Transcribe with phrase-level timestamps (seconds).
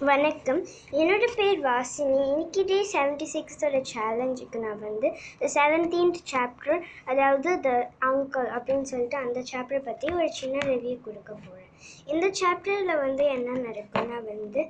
[0.00, 0.58] வணக்கம்.
[1.00, 2.16] என்னோட பேர் வாசினி.
[2.30, 5.08] இன்னைக்கு டே செவன்டி சிக்ஸோட சேலஞ்சுக்கு நான் வந்து
[5.40, 6.80] த செவன்டீன்த் சாப்டர்
[7.10, 7.70] அதாவது த
[8.08, 11.72] அங்கிள் அப்படின்னு சொல்லிட்டு அந்த சாப்டர் பற்றி ஒரு சின்ன ரிவ்யூ கொடுக்க போகிறேன்
[12.12, 14.62] இந்த சாப்டரில் வந்து என்ன நடக்கும்னா வந்து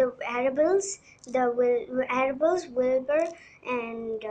[0.00, 0.10] the
[0.40, 0.92] Arables
[1.38, 3.26] the will Arables Wilbur
[3.78, 4.26] and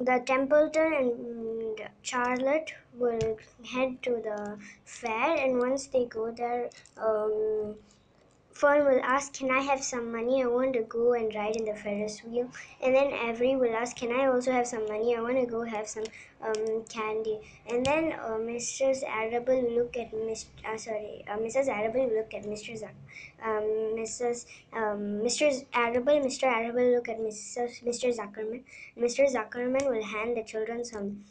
[0.00, 2.70] the Templeton and Charlotte
[3.02, 3.28] will
[3.72, 4.38] head to the
[4.84, 6.64] fair, and once they go there,
[7.06, 7.36] um,
[8.54, 10.42] Fern will ask, Can I have some money?
[10.42, 12.48] I want to go and ride in the Ferris wheel.
[12.80, 15.16] And then Avery will ask, Can I also have some money?
[15.16, 16.04] I want to go have some
[16.40, 17.40] um, candy.
[17.68, 19.02] And then uh, Mrs.
[19.02, 21.68] Arable will look at Miss, uh, sorry, uh, Mrs.
[21.68, 22.80] Arable will look at Mr.
[22.80, 22.94] Zuck,
[23.42, 23.64] um,
[23.98, 24.46] Mrs.
[24.72, 25.64] Um, Mr.
[25.74, 26.44] Arable, Mr.
[26.44, 27.82] Arable look at Mrs.
[27.82, 28.16] Mr.
[28.16, 28.62] Zuckerman.
[28.96, 29.28] Mr.
[29.30, 31.24] Zuckerman will hand the children some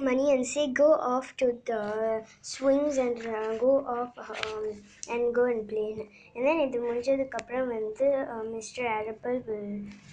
[0.00, 5.44] money and say go off to the swings and uh, go off um, and go
[5.44, 5.88] and play
[6.34, 8.06] and then இது முடிஞ்சதுக்கு அப்புறம் வந்து
[8.54, 9.42] mister அரபல்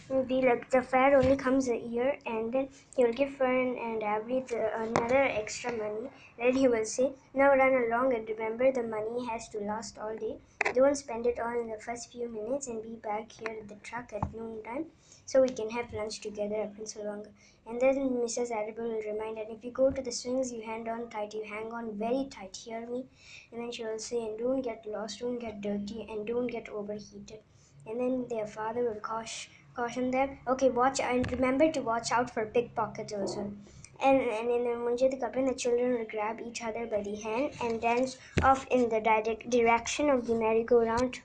[0.10, 3.70] will be like the fair only comes a year and then he will give Fern
[3.86, 6.06] and Avery the, another extra money
[6.40, 7.08] then he will say
[7.40, 10.36] now run along and remember the money has to last all day
[10.78, 13.80] don't spend it all in the first few minutes and be back here at the
[13.90, 14.86] truck at noon time
[15.30, 17.28] so we can have lunch together அப்படின்னு சொல்லுவாங்க
[17.70, 18.50] and then Mrs.
[18.58, 21.43] Arable will remind and if you go to the swings you hang on tight you
[21.45, 23.07] hang on very tight hear me?
[23.51, 26.69] And then she will say and don't get lost don't get dirty and don't get
[26.69, 27.41] overheated.
[27.87, 32.31] And then their father will caution caution them okay watch and remember to watch out
[32.33, 33.53] for pickpockets also.
[34.05, 37.53] And, and in the munjaduk apan the children will grab each other by the hand
[37.63, 41.21] and dance off in the direct direction of the merry-go-round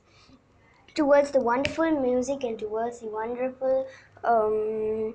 [0.93, 3.87] towards the wonderful music and towards the wonderful
[4.23, 5.13] um,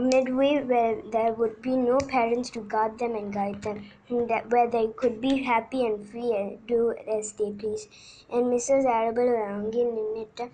[0.00, 4.50] midway where there would be no parents to guard them and guide them, and that
[4.50, 7.88] where they could be happy and free and do as they please.
[8.30, 8.84] And Mrs.
[8.98, 10.44] Arable அங்கே நின்றுட்டு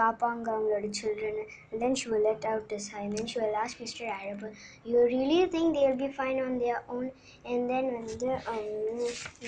[0.00, 1.34] பார்ப்பாங்க அவங்களோட children
[1.70, 4.02] and then she will let out a sigh and then she will ask Mr.
[4.16, 4.52] Arable
[4.88, 7.06] you really think they'll be fine on their own
[7.50, 8.66] and then வந்து um,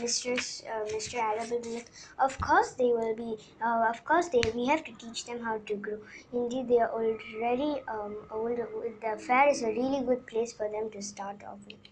[0.02, 0.32] Mr.
[0.72, 1.16] Uh, Mr.
[1.28, 1.90] Arable will like
[2.26, 3.32] of course they will be
[3.66, 6.00] uh, of course they we have to teach them how to grow
[6.40, 8.60] indeed they are already um, old
[9.04, 11.88] the fair is a really good place for them to start off with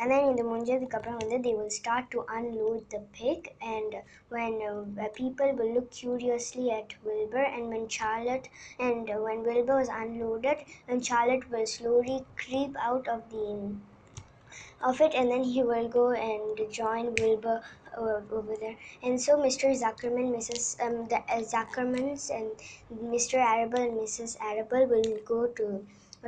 [0.00, 3.40] and then இந்த முடிஞ்சதுக்கு அப்புறம் வந்து they will start to unload the pig
[3.74, 3.92] and
[4.34, 8.48] when uh, people will look curiously at Wilbur and when Charlotte
[8.86, 10.58] and uh, when Wilbur was unloaded
[10.88, 13.46] and Charlotte will slowly creep out of the
[14.88, 17.56] of it and then he will go and join Wilbur
[17.96, 18.76] uh, over there.
[19.02, 19.68] And so Mr.
[19.82, 20.64] Zuckerman, Mrs.
[20.84, 22.50] Um, the uh, Zuckermans and
[23.14, 23.36] Mr.
[23.52, 24.36] Arable and Mrs.
[24.50, 25.66] Arable will go to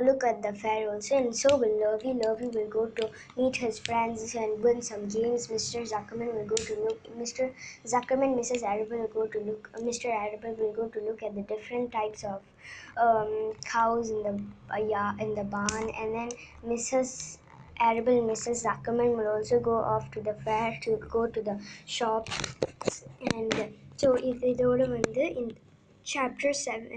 [0.00, 2.12] look at the Pharaohs, and so will Lurvy.
[2.22, 5.48] Lurvy will go to meet his friends and win some games.
[5.48, 5.86] Mr.
[5.86, 7.02] Zuckerman will go to look.
[7.18, 7.52] Mr.
[7.84, 8.62] Zuckerman, Mrs.
[8.62, 9.70] Arable will go to look.
[9.74, 10.06] Uh, Mr.
[10.06, 12.40] Arable will go to look at the different types of
[12.96, 14.40] um, cows in the
[14.72, 16.30] uh, yeah, in the barn, and then
[16.66, 17.38] Mrs.
[17.80, 18.64] Arable, Mrs.
[18.64, 22.28] Zuckerman will also go off to the fair to go to the shop,
[23.34, 25.56] and so if they don't want the in
[26.06, 26.88] chapter seven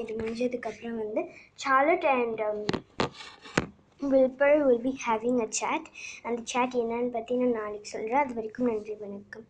[0.00, 1.22] இது முடிஞ்சதுக்கப்புறம் வந்து
[1.58, 2.42] Charlotte and
[4.00, 5.88] Wilbur will be having a chat
[6.26, 9.40] அந்த chat என்னன்னு பற்றி நான் நாளைக்கு சொல்கிறேன் அது வரைக்கும் நன்றி வணக்கம்.